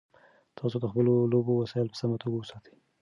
تاسو 0.57 0.77
د 0.81 0.85
خپلو 0.91 1.13
لوبو 1.31 1.53
وسایل 1.61 1.87
په 1.91 1.97
سمه 2.01 2.17
توګه 2.23 2.37
وساتئ. 2.37 2.75